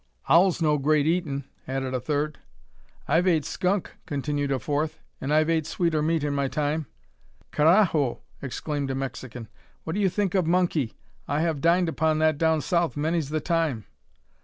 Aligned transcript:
"Owl's 0.27 0.63
no 0.63 0.79
great 0.79 1.05
eatin'," 1.05 1.43
added 1.67 1.93
a 1.93 1.99
third. 1.99 2.39
"I've 3.07 3.27
ate 3.27 3.45
skunk," 3.45 3.91
continued 4.07 4.51
a 4.51 4.57
fourth; 4.57 4.97
"an' 5.21 5.31
I've 5.31 5.47
ate 5.47 5.67
sweeter 5.67 6.01
meat 6.01 6.23
in 6.23 6.33
my 6.33 6.47
time." 6.47 6.87
"Carrajo!" 7.51 8.23
exclaimed 8.41 8.89
a 8.89 8.95
Mexican, 8.95 9.47
"what 9.83 9.93
do 9.93 9.99
you 9.99 10.09
think 10.09 10.33
of 10.33 10.47
monkey? 10.47 10.95
I 11.27 11.41
have 11.41 11.61
dined 11.61 11.87
upon 11.87 12.17
that 12.17 12.39
down 12.39 12.61
south 12.61 12.97
many's 12.97 13.29
the 13.29 13.41
time." 13.41 13.85